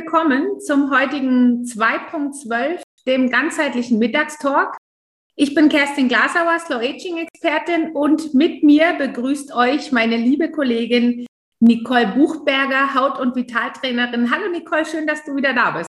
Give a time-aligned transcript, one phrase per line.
[0.00, 4.76] Willkommen zum heutigen 2.12, dem ganzheitlichen Mittagstalk.
[5.34, 11.26] Ich bin Kerstin Glasauer, Slow Aging Expertin und mit mir begrüßt euch meine liebe Kollegin
[11.58, 14.30] Nicole Buchberger, Haut- und Vitaltrainerin.
[14.30, 15.88] Hallo Nicole, schön, dass du wieder da bist.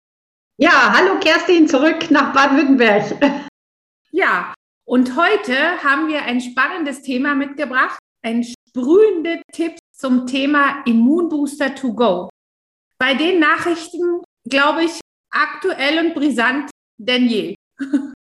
[0.56, 3.12] Ja, hallo Kerstin, zurück nach Baden-Württemberg.
[4.10, 4.54] Ja,
[4.86, 11.92] und heute haben wir ein spannendes Thema mitgebracht, ein sprühende Tipps zum Thema Immunbooster to
[11.92, 12.30] go
[12.98, 17.54] bei den Nachrichten, glaube ich, aktuell und brisant denn je.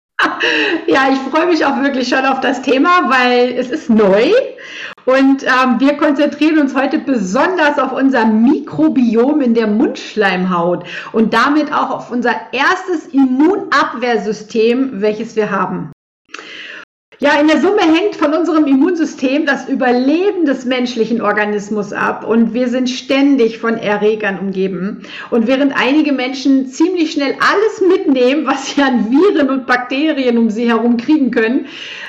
[0.87, 4.33] Ja, ich freue mich auch wirklich schon auf das Thema, weil es ist neu
[5.05, 11.73] und ähm, wir konzentrieren uns heute besonders auf unser Mikrobiom in der Mundschleimhaut und damit
[11.73, 15.93] auch auf unser erstes Immunabwehrsystem, welches wir haben.
[17.19, 22.53] Ja, in der Summe hängt von unserem Immunsystem das Überleben des menschlichen Organismus ab und
[22.53, 25.03] wir sind ständig von Erregern umgeben.
[25.31, 30.51] Und während einige Menschen ziemlich schnell alles mitnehmen, was sie an Viren und Bakterien um
[30.51, 31.69] sie herum kriegen können,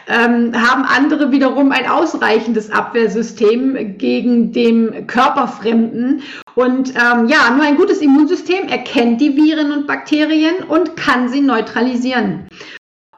[0.09, 6.21] ähm, haben andere wiederum ein ausreichendes Abwehrsystem gegen dem Körperfremden.
[6.55, 11.39] Und ähm, ja, nur ein gutes Immunsystem erkennt die Viren und Bakterien und kann sie
[11.39, 12.49] neutralisieren.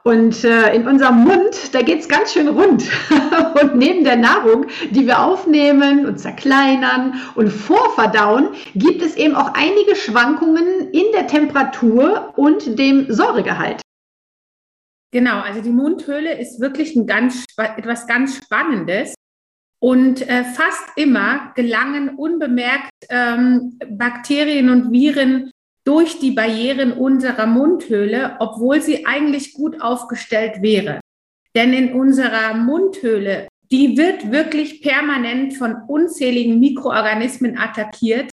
[0.02, 2.84] Und äh, in unserem Mund, da geht es ganz schön rund.
[3.62, 9.52] und neben der Nahrung, die wir aufnehmen und zerkleinern und vorverdauen, gibt es eben auch
[9.54, 13.82] einige Schwankungen in der Temperatur und dem Säuregehalt.
[15.12, 19.14] Genau, also die Mundhöhle ist wirklich ein ganz, etwas ganz Spannendes.
[19.82, 25.49] Und äh, fast immer gelangen unbemerkt ähm, Bakterien und Viren
[25.84, 31.00] durch die Barrieren unserer Mundhöhle, obwohl sie eigentlich gut aufgestellt wäre.
[31.54, 38.30] Denn in unserer Mundhöhle, die wird wirklich permanent von unzähligen Mikroorganismen attackiert.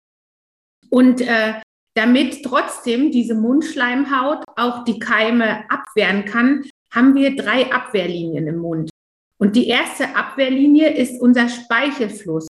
[0.90, 1.54] Und äh,
[1.96, 8.90] damit trotzdem diese Mundschleimhaut auch die Keime abwehren kann, haben wir drei Abwehrlinien im Mund.
[9.38, 12.48] Und die erste Abwehrlinie ist unser Speichelfluss.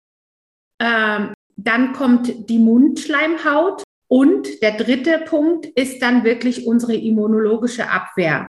[0.81, 8.47] Ähm, dann kommt die Mundschleimhaut und der dritte Punkt ist dann wirklich unsere immunologische Abwehr.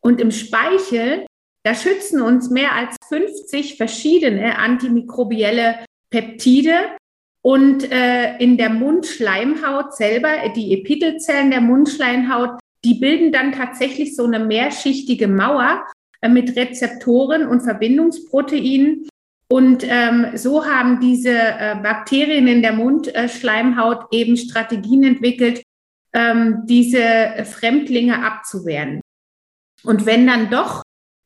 [0.00, 1.26] Und im Speichel,
[1.64, 5.80] da schützen uns mehr als 50 verschiedene antimikrobielle
[6.10, 6.96] Peptide.
[7.42, 14.24] Und äh, in der Mundschleimhaut selber, die Epithelzellen der Mundschleimhaut, die bilden dann tatsächlich so
[14.24, 15.84] eine mehrschichtige Mauer
[16.22, 19.08] äh, mit Rezeptoren und Verbindungsproteinen.
[19.48, 25.62] Und ähm, so haben diese äh, Bakterien in der Mundschleimhaut eben Strategien entwickelt,
[26.12, 29.00] ähm, diese Fremdlinge abzuwehren.
[29.84, 30.82] Und wenn dann doch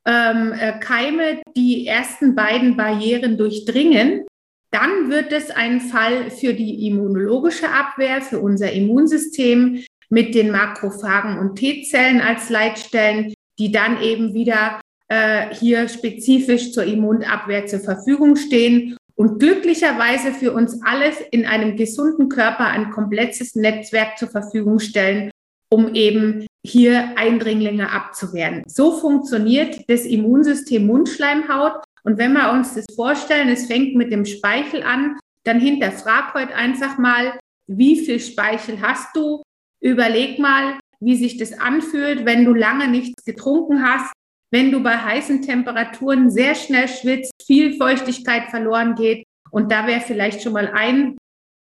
[0.06, 4.26] ähm, äh, Keime die ersten beiden Barrieren durchdringen,
[4.70, 11.38] dann wird es ein Fall für die immunologische Abwehr, für unser Immunsystem mit den Makrophagen
[11.38, 18.36] und T-Zellen als Leitstellen, die dann eben wieder äh, hier spezifisch zur Immunabwehr zur Verfügung
[18.36, 24.78] stehen und glücklicherweise für uns alles in einem gesunden Körper ein komplettes Netzwerk zur Verfügung
[24.78, 25.30] stellen,
[25.68, 28.62] um eben hier Eindringlinge abzuwehren.
[28.66, 31.82] So funktioniert das Immunsystem Mundschleimhaut.
[32.04, 36.54] Und wenn wir uns das vorstellen, es fängt mit dem Speichel an, dann hinterfrag heute
[36.54, 39.42] einfach mal, wie viel Speichel hast du?
[39.82, 44.12] Überleg mal, wie sich das anfühlt, wenn du lange nichts getrunken hast,
[44.50, 49.24] wenn du bei heißen Temperaturen sehr schnell schwitzt, viel Feuchtigkeit verloren geht.
[49.50, 51.16] Und da wäre vielleicht schon mal ein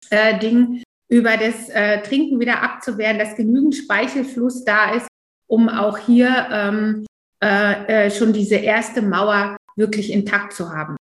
[0.09, 5.07] äh, Ding, über das äh, Trinken wieder abzuwehren, dass genügend Speichelfluss da ist,
[5.47, 7.05] um auch hier ähm,
[7.43, 10.95] äh, äh schon diese erste Mauer wirklich intakt zu haben.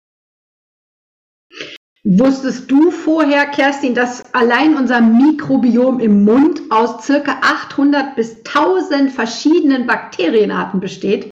[2.03, 9.13] Wusstest du vorher, Kerstin, dass allein unser Mikrobiom im Mund aus circa 800 bis 1000
[9.13, 11.30] verschiedenen Bakterienarten besteht?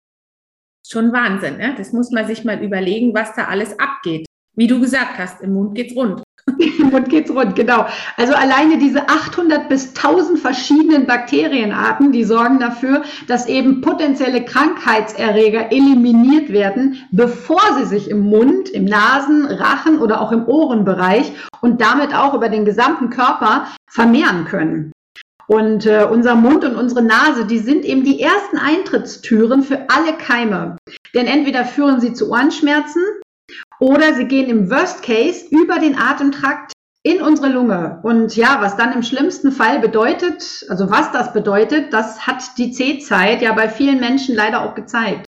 [0.90, 1.56] Schon Wahnsinn.
[1.58, 1.74] Ne?
[1.76, 4.26] Das muss man sich mal überlegen, was da alles abgeht.
[4.54, 6.22] Wie du gesagt hast, im Mund geht's rund.
[6.78, 7.86] Im Mund geht's rund, genau.
[8.16, 15.70] Also alleine diese 800 bis 1000 verschiedenen Bakterienarten, die sorgen dafür, dass eben potenzielle Krankheitserreger
[15.70, 21.80] eliminiert werden, bevor sie sich im Mund, im Nasen, Rachen oder auch im Ohrenbereich und
[21.82, 24.92] damit auch über den gesamten Körper vermehren können.
[25.48, 30.12] Und äh, unser Mund und unsere Nase, die sind eben die ersten Eintrittstüren für alle
[30.12, 30.76] Keime.
[31.14, 33.02] Denn entweder führen sie zu Ohrenschmerzen
[33.80, 36.72] oder sie gehen im Worst Case über den Atemtrakt
[37.02, 38.00] in unsere Lunge.
[38.02, 42.72] Und ja, was dann im schlimmsten Fall bedeutet, also was das bedeutet, das hat die
[42.72, 45.24] C-Zeit ja bei vielen Menschen leider auch gezeigt.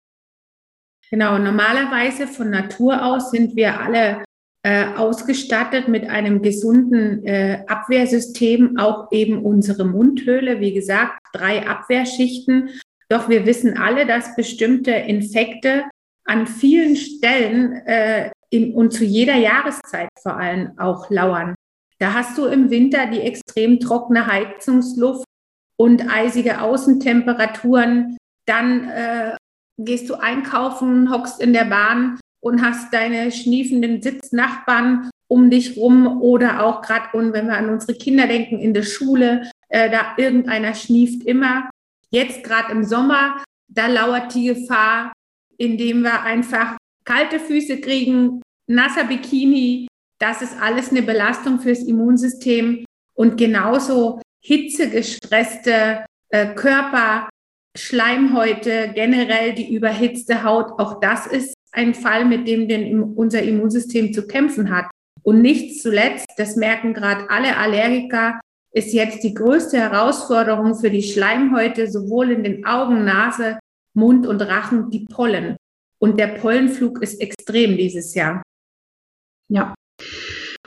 [1.09, 4.23] Genau, normalerweise von Natur aus sind wir alle
[4.65, 10.59] äh, ausgestattet mit einem gesunden äh, Abwehrsystem, auch eben unsere Mundhöhle.
[10.59, 12.71] Wie gesagt, drei Abwehrschichten.
[13.07, 15.83] Doch wir wissen alle, dass bestimmte Infekte
[16.25, 21.53] an vielen Stellen äh, in, und zu jeder Jahreszeit vor allem auch lauern.
[21.99, 25.25] Da hast du im Winter die extrem trockene Heizungsluft
[25.77, 28.17] und eisige Außentemperaturen.
[28.47, 29.35] Dann äh,
[29.77, 36.21] gehst du einkaufen, hockst in der Bahn und hast deine schniefenden Sitznachbarn um dich rum
[36.21, 40.13] oder auch gerade, und wenn wir an unsere Kinder denken, in der Schule, äh, da
[40.17, 41.71] irgendeiner schnieft immer.
[42.11, 45.11] Jetzt gerade im Sommer, da lauert die Gefahr,
[45.57, 49.87] indem wir einfach kalte Füße kriegen, nasser Bikini.
[50.19, 57.27] Das ist alles eine Belastung fürs Immunsystem und genauso hitzegestresste äh, Körper,
[57.75, 64.13] Schleimhäute, generell die überhitzte Haut, auch das ist ein Fall, mit dem denn unser Immunsystem
[64.13, 64.89] zu kämpfen hat.
[65.23, 68.39] Und nicht zuletzt, das merken gerade alle Allergiker,
[68.71, 73.57] ist jetzt die größte Herausforderung für die Schleimhäute, sowohl in den Augen, Nase,
[73.93, 75.55] Mund und Rachen, die Pollen.
[75.99, 78.41] Und der Pollenflug ist extrem dieses Jahr.
[79.49, 79.74] Ja.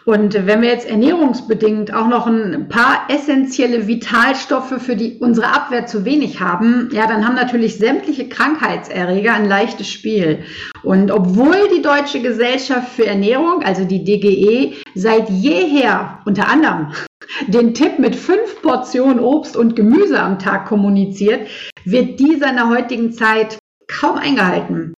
[0.08, 5.84] Und wenn wir jetzt ernährungsbedingt auch noch ein paar essentielle Vitalstoffe für die, unsere Abwehr
[5.84, 10.44] zu wenig haben, ja, dann haben natürlich sämtliche Krankheitserreger ein leichtes Spiel.
[10.82, 16.93] Und obwohl die Deutsche Gesellschaft für Ernährung, also die DGE, seit jeher unter anderem
[17.49, 21.49] den Tipp mit fünf Portionen Obst und Gemüse am Tag kommuniziert,
[21.84, 23.58] wird dieser in der heutigen Zeit
[23.88, 24.94] kaum eingehalten.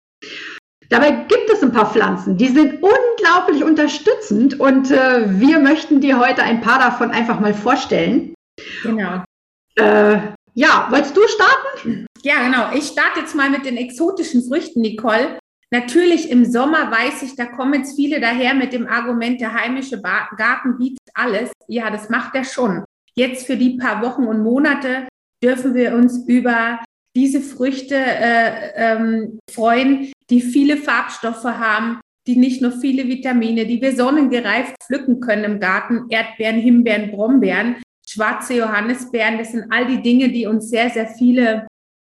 [0.91, 6.19] Dabei gibt es ein paar Pflanzen, die sind unglaublich unterstützend und äh, wir möchten dir
[6.19, 8.35] heute ein paar davon einfach mal vorstellen.
[8.83, 9.23] Genau.
[9.77, 10.19] Äh,
[10.55, 12.07] ja, wolltest du starten?
[12.23, 12.73] Ja, genau.
[12.75, 15.39] Ich starte jetzt mal mit den exotischen Früchten, Nicole.
[15.71, 20.03] Natürlich im Sommer weiß ich, da kommen jetzt viele daher mit dem Argument, der heimische
[20.03, 21.53] Garten bietet alles.
[21.69, 22.85] Ja, das macht er schon.
[23.15, 25.07] Jetzt für die paar Wochen und Monate
[25.43, 26.81] dürfen wir uns über
[27.17, 33.81] diese Früchte äh, ähm, freuen, die viele Farbstoffe haben, die nicht nur viele Vitamine, die
[33.81, 40.03] wir sonnengereift pflücken können im Garten, Erdbeeren, Himbeeren, Brombeeren, schwarze Johannisbeeren, das sind all die
[40.03, 41.67] Dinge, die uns sehr, sehr viele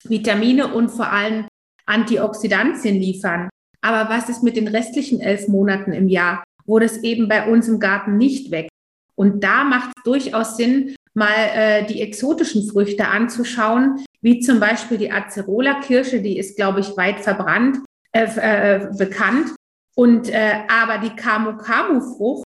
[0.03, 1.47] Vitamine und vor allem
[1.85, 3.49] Antioxidantien liefern.
[3.81, 7.67] Aber was ist mit den restlichen elf Monaten im Jahr, wo das eben bei uns
[7.67, 8.71] im Garten nicht wächst?
[9.15, 14.97] Und da macht es durchaus Sinn, mal äh, die exotischen Früchte anzuschauen, wie zum Beispiel
[14.97, 17.79] die Acerola-Kirsche, die ist, glaube ich, weit verbrannt,
[18.13, 19.55] äh, äh, bekannt.
[19.95, 22.45] Und äh, aber die Camu-Camu-Frucht,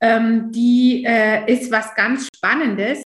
[0.00, 3.02] ähm, die äh, ist was ganz Spannendes,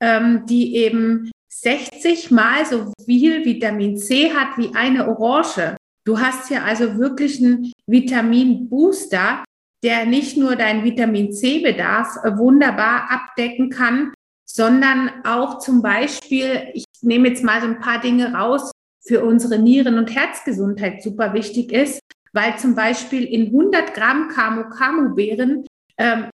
[0.00, 5.76] ähm, die eben 60 mal so viel Vitamin C hat wie eine Orange.
[6.04, 9.44] Du hast hier also wirklich einen Vitamin-Booster,
[9.82, 14.12] der nicht nur deinen Vitamin C-Bedarf äh, wunderbar abdecken kann,
[14.44, 18.70] sondern auch zum Beispiel, ich nehme jetzt mal so ein paar Dinge raus,
[19.06, 22.00] für unsere Nieren- und Herzgesundheit super wichtig ist,
[22.32, 25.66] weil zum Beispiel in 100 Gramm Camu-Camu-Beeren
[25.98, 26.30] ähm,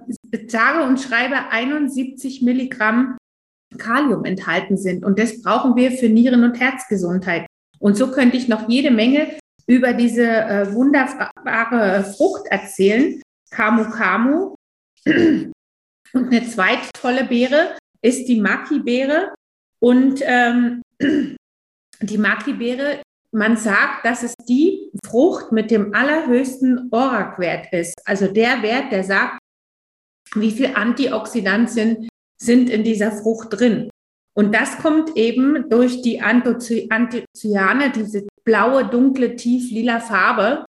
[0.47, 3.17] sage und schreibe 71 Milligramm
[3.77, 5.03] Kalium enthalten sind.
[5.05, 7.45] Und das brauchen wir für Nieren- und Herzgesundheit.
[7.79, 9.37] Und so könnte ich noch jede Menge
[9.67, 13.21] über diese äh, wunderbare Frucht erzählen.
[13.51, 14.55] Camu Camu.
[15.05, 15.53] Und
[16.13, 19.33] eine zweite tolle Beere ist die Maki-Beere.
[19.79, 20.81] Und ähm,
[22.01, 27.95] die Maki-Beere, man sagt, dass es die Frucht mit dem allerhöchsten ORAC-Wert ist.
[28.05, 29.39] Also der Wert, der sagt,
[30.35, 33.89] wie viel Antioxidantien sind in dieser Frucht drin.
[34.37, 40.65] Und das kommt eben durch die Anthocyane, diese blaue, dunkle, tief lila Farbe.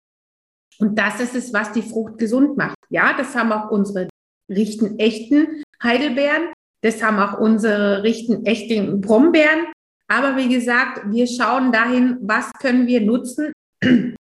[0.77, 2.77] Und das ist es, was die Frucht gesund macht.
[2.89, 4.07] Ja, das haben auch unsere
[4.49, 6.53] richten echten Heidelbeeren.
[6.81, 9.65] Das haben auch unsere richten echten Brombeeren.
[10.07, 14.15] Aber wie gesagt, wir schauen dahin, was können wir nutzen, äh,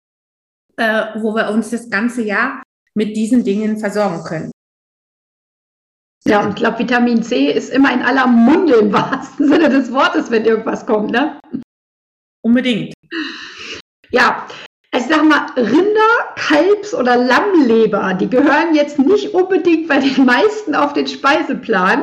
[0.76, 2.62] wo wir uns das ganze Jahr
[2.94, 4.50] mit diesen Dingen versorgen können.
[6.26, 9.90] Ja, und ich glaube, Vitamin C ist immer in aller Munde im wahrsten Sinne des
[9.90, 11.40] Wortes, wenn irgendwas kommt, ne?
[12.42, 12.92] Unbedingt.
[14.10, 14.46] Ja,
[15.00, 20.74] ich sag mal, Rinder, Kalbs- oder Lammleber, die gehören jetzt nicht unbedingt bei den meisten
[20.74, 22.02] auf den Speiseplan.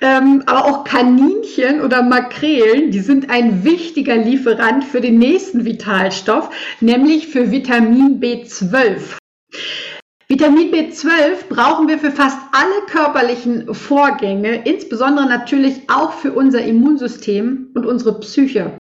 [0.00, 6.50] Ähm, aber auch Kaninchen oder Makrelen, die sind ein wichtiger Lieferant für den nächsten Vitalstoff,
[6.80, 9.16] nämlich für Vitamin B12.
[10.26, 17.68] Vitamin B12 brauchen wir für fast alle körperlichen Vorgänge, insbesondere natürlich auch für unser Immunsystem
[17.74, 18.78] und unsere Psyche.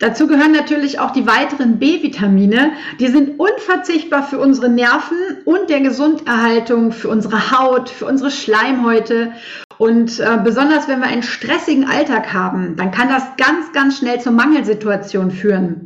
[0.00, 2.72] Dazu gehören natürlich auch die weiteren B-Vitamine.
[2.98, 9.32] Die sind unverzichtbar für unsere Nerven und der Gesunderhaltung, für unsere Haut, für unsere Schleimhäute.
[9.76, 14.18] Und äh, besonders wenn wir einen stressigen Alltag haben, dann kann das ganz, ganz schnell
[14.20, 15.84] zur Mangelsituation führen.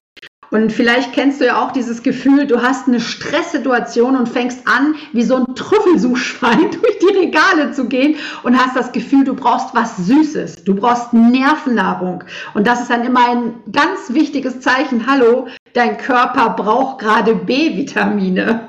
[0.55, 4.95] Und vielleicht kennst du ja auch dieses Gefühl, du hast eine Stresssituation und fängst an,
[5.13, 9.75] wie so ein Trüffelsuchschwein durch die Regale zu gehen und hast das Gefühl, du brauchst
[9.75, 12.23] was Süßes, du brauchst Nervennahrung.
[12.55, 15.09] Und das ist dann immer ein ganz wichtiges Zeichen.
[15.09, 18.69] Hallo, dein Körper braucht gerade B-Vitamine.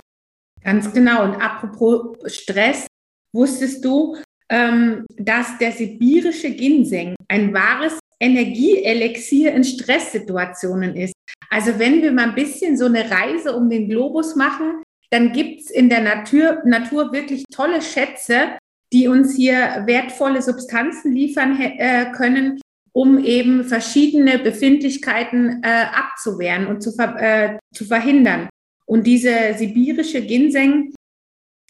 [0.64, 1.24] Ganz genau.
[1.24, 2.88] Und apropos Stress,
[3.32, 4.18] wusstest du,
[4.50, 11.15] ähm, dass der sibirische Ginseng ein wahres Energieelixier in Stresssituationen ist.
[11.50, 15.62] Also wenn wir mal ein bisschen so eine Reise um den Globus machen, dann gibt
[15.62, 18.58] es in der Natur, Natur wirklich tolle Schätze,
[18.92, 22.60] die uns hier wertvolle Substanzen liefern äh, können,
[22.92, 28.50] um eben verschiedene Befindlichkeiten äh, abzuwehren und zu, ver äh, zu verhindern.
[28.86, 30.94] Und diese sibirische Ginseng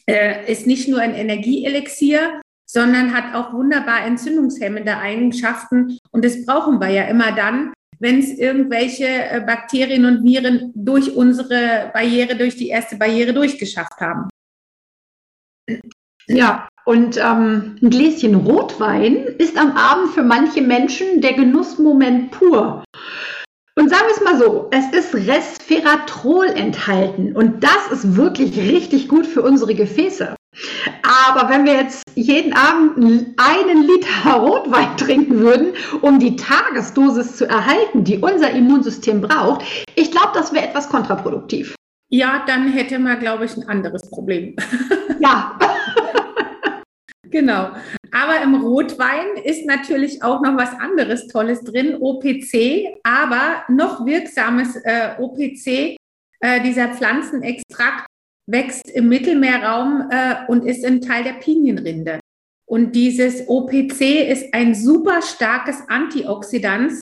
[0.08, 5.98] äh, ist nicht nur ein Energieelixier, sondern hat auch wunderbar entzündungshemmende Eigenschaften.
[6.12, 11.16] Und das brauchen wir ja immer dann, wenn es irgendwelche äh, Bakterien und Viren durch
[11.16, 14.30] unsere Barriere, durch die erste Barriere durchgeschafft haben.
[16.28, 22.84] Ja, und ähm, ein Gläschen Rotwein ist am Abend für manche Menschen der Genussmoment pur.
[23.78, 29.10] Und sagen wir es mal so, es ist Resveratrol enthalten und das ist wirklich richtig
[29.10, 30.36] gut für unsere Gefäße.
[31.04, 32.98] Aber wenn wir jetzt jeden Abend
[33.38, 39.64] einen Liter Rotwein trinken würden, um die Tagesdosis zu erhalten, die unser Immunsystem braucht,
[39.96, 41.76] ich glaube, das wäre etwas kontraproduktiv.
[42.10, 44.56] Ja, dann hätte man, glaube ich, ein anderes Problem.
[45.22, 45.58] Ja.
[47.32, 47.70] genau.
[48.12, 54.76] Aber im Rotwein ist natürlich auch noch was anderes Tolles drin, OPC, aber noch wirksames
[54.84, 55.96] äh, OPC,
[56.42, 58.08] äh, dieser Pflanzenextrakt,
[58.48, 62.20] wächst im Mittelmeerraum äh, und ist ein Teil der Pinienrinde.
[62.68, 67.00] Und dieses OPC ist ein super starkes Antioxidant,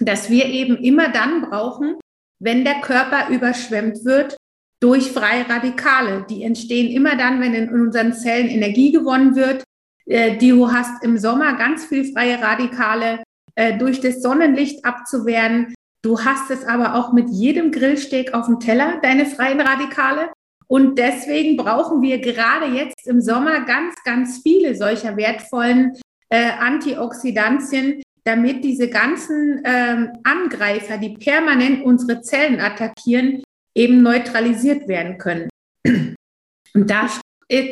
[0.00, 1.96] das wir eben immer dann brauchen,
[2.40, 4.36] wenn der Körper überschwemmt wird
[4.80, 6.26] durch freie Radikale.
[6.28, 9.62] Die entstehen immer dann, wenn in unseren Zellen Energie gewonnen wird.
[10.06, 13.22] Äh, du hast im Sommer ganz viel freie Radikale
[13.54, 15.72] äh, durch das Sonnenlicht abzuwehren.
[16.02, 20.32] Du hast es aber auch mit jedem Grillsteak auf dem Teller, deine freien Radikale.
[20.72, 25.98] Und deswegen brauchen wir gerade jetzt im Sommer ganz, ganz viele solcher wertvollen
[26.30, 33.42] äh, Antioxidantien, damit diese ganzen ähm, Angreifer, die permanent unsere Zellen attackieren,
[33.74, 35.50] eben neutralisiert werden können.
[35.86, 37.06] Und da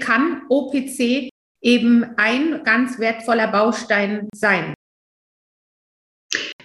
[0.00, 1.30] kann OPC
[1.62, 4.75] eben ein ganz wertvoller Baustein sein.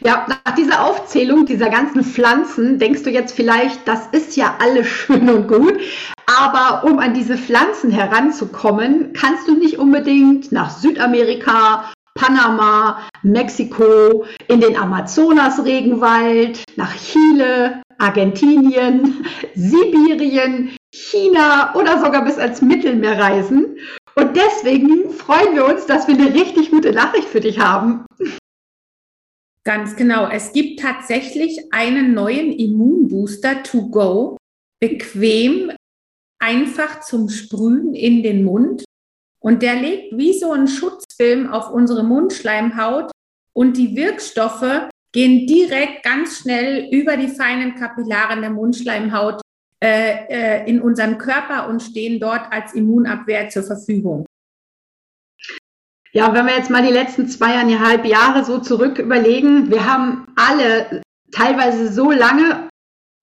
[0.02, 4.88] Ja, nach dieser Aufzählung dieser ganzen Pflanzen denkst du jetzt vielleicht, das ist ja alles
[4.88, 5.80] schön und gut,
[6.26, 14.62] aber um an diese Pflanzen heranzukommen, kannst du nicht unbedingt nach Südamerika, Panama, Mexiko, in
[14.62, 23.78] den Amazonas-Regenwald, nach Chile, Argentinien, Sibirien, China oder sogar bis ans Mittelmeer reisen.
[24.16, 28.06] Und deswegen freuen wir uns, dass wir eine richtig gute Nachricht für dich haben.
[29.66, 30.30] Ganz genau.
[30.30, 34.38] Es gibt tatsächlich einen neuen Immunbooster to go,
[34.80, 35.72] bequem,
[36.46, 38.86] einfach zum Sprühen in den Mund.
[39.40, 43.12] Und der legt wie so ein Schutzfilm auf unsere Mundschleimhaut
[43.54, 49.42] und die Wirkstoffe gehen direkt ganz schnell über die feinen Kapillaren der Mundschleimhaut
[49.82, 54.26] äh, äh, in unseren Körper und stehen dort als Immunabwehr zur Verfügung.
[56.12, 61.02] Ja, wenn wir jetzt mal die letzten zweieinhalb Jahre so zurück überlegen, wir haben alle
[61.32, 62.70] teilweise so lange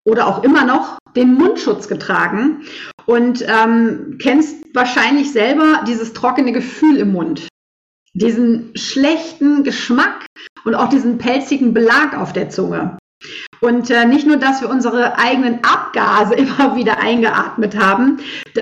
[0.04, 2.62] oder auch immer noch den Mundschutz getragen
[3.06, 7.48] und ähm, kennst wahrscheinlich selber dieses trockene Gefühl im Mund,
[8.14, 10.26] diesen schlechten Geschmack
[10.64, 12.98] und auch diesen pelzigen Belag auf der Zunge.
[13.60, 18.18] Und äh, nicht nur, dass wir unsere eigenen Abgase immer wieder eingeatmet haben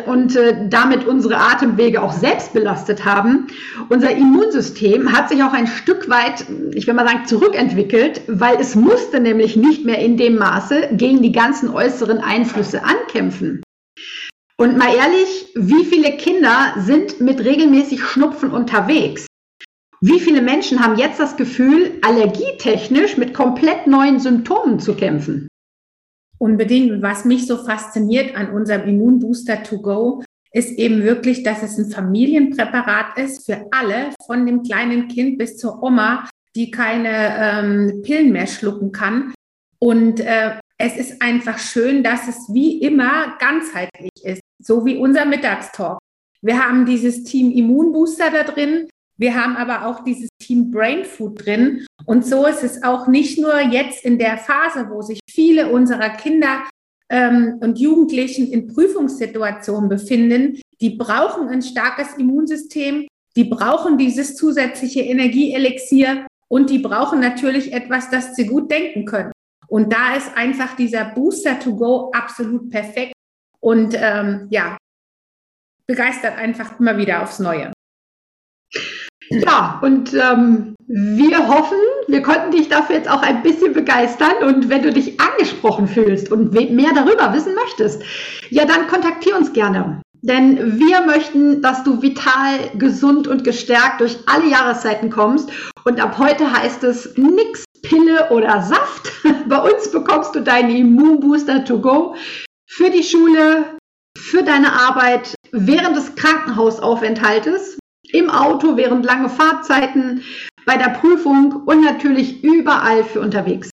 [0.07, 3.47] und äh, damit unsere Atemwege auch selbst belastet haben,
[3.89, 6.45] unser Immunsystem hat sich auch ein Stück weit,
[6.75, 11.23] ich will mal sagen, zurückentwickelt, weil es musste nämlich nicht mehr in dem Maße gegen
[11.23, 13.63] die ganzen äußeren Einflüsse ankämpfen.
[14.61, 19.25] Und mal ehrlich, wie viele Kinder sind mit regelmäßig Schnupfen unterwegs?
[20.03, 25.49] Wie viele Menschen haben jetzt das Gefühl, allergietechnisch mit komplett neuen Symptomen zu kämpfen?
[26.37, 27.01] Unbedingt.
[27.01, 31.91] Was mich so fasziniert an unserem Immunbooster to go, ist eben wirklich, dass es ein
[31.91, 38.31] Familienpräparat ist für alle, von dem kleinen Kind bis zur Oma, die keine ähm, Pillen
[38.31, 39.33] mehr schlucken kann.
[39.79, 45.27] Und äh, es ist einfach schön, dass es wie immer ganzheitlich ist, so wie unser
[45.27, 45.99] Mittagstalk.
[46.43, 51.45] Wir haben dieses Team Immunbooster da drin, wir haben aber auch dieses Team Brain Food
[51.45, 51.85] drin.
[52.07, 56.09] Und so ist es auch nicht nur jetzt in der Phase, wo sich viele unserer
[56.09, 56.63] Kinder
[57.11, 60.63] ähm, und Jugendlichen in Prüfungssituationen befinden.
[60.81, 63.07] Die brauchen ein starkes Immunsystem,
[63.37, 69.33] die brauchen dieses zusätzliche Energieelixier und die brauchen natürlich etwas, das sie gut denken können.
[69.71, 73.13] Und da ist einfach dieser Booster to go absolut perfekt
[73.61, 74.77] und ähm, ja,
[75.87, 77.73] begeistert einfach immer wieder aufs Neue.
[79.29, 84.43] Ja, und ähm, wir hoffen, wir konnten dich dafür jetzt auch ein bisschen begeistern.
[84.43, 88.03] Und wenn du dich angesprochen fühlst und mehr darüber wissen möchtest,
[88.51, 90.03] ja, dann kontaktier uns gerne.
[90.23, 95.49] Denn wir möchten, dass du vital, gesund und gestärkt durch alle Jahreszeiten kommst.
[95.85, 99.11] Und ab heute heißt es nix Pille oder Saft.
[99.49, 102.15] Bei uns bekommst du deinen Immunbooster to go
[102.67, 103.77] für die Schule,
[104.17, 107.79] für deine Arbeit, während des Krankenhausaufenthaltes,
[108.13, 110.23] im Auto während lange Fahrzeiten,
[110.67, 113.71] bei der Prüfung und natürlich überall für unterwegs.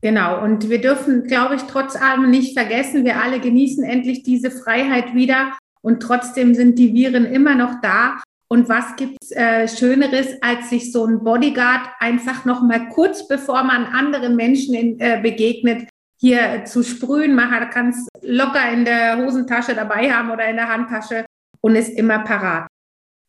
[0.00, 4.50] Genau, und wir dürfen, glaube ich, trotz allem nicht vergessen, wir alle genießen endlich diese
[4.50, 8.20] Freiheit wieder und trotzdem sind die Viren immer noch da.
[8.50, 13.62] Und was gibt's äh, Schöneres, als sich so ein Bodyguard einfach noch mal kurz bevor
[13.62, 15.88] man anderen Menschen in, äh, begegnet,
[16.18, 17.34] hier zu sprühen.
[17.34, 21.26] Man kann es locker in der Hosentasche dabei haben oder in der Handtasche
[21.60, 22.66] und ist immer parat.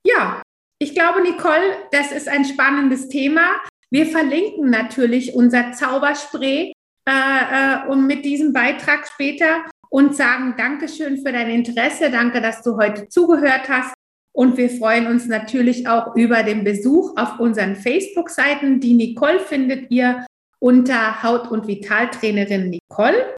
[0.06, 0.42] Ja,
[0.82, 3.60] ich glaube, Nicole, das ist ein spannendes Thema.
[3.92, 6.72] Wir verlinken natürlich unser Zauberspray
[7.06, 12.10] äh, äh, und mit diesem Beitrag später und sagen Dankeschön für dein Interesse.
[12.10, 13.94] Danke, dass du heute zugehört hast.
[14.40, 18.80] Und wir freuen uns natürlich auch über den Besuch auf unseren Facebook-Seiten.
[18.80, 20.26] Die Nicole findet ihr
[20.60, 23.36] unter Haut- und Vitaltrainerin Nicole.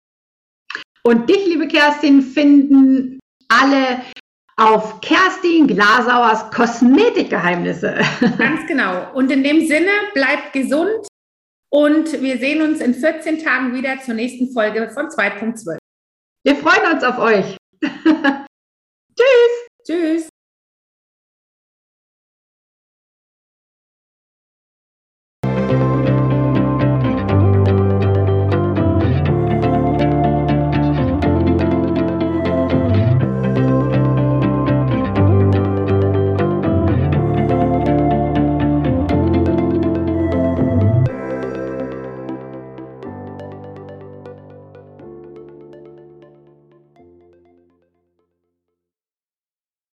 [1.04, 4.04] Und dich, liebe Kerstin, finden alle
[4.58, 7.96] auf Kerstin Glasauers Kosmetikgeheimnisse.
[8.38, 9.12] Ganz genau.
[9.16, 11.08] Und in dem Sinne, bleibt gesund
[11.72, 15.80] und wir sehen uns in 14 Tagen wieder zur nächsten Folge von 2.12.
[16.46, 17.58] Wir freuen uns auf euch.
[19.16, 19.68] Tschüss.
[19.84, 20.31] Tschüss.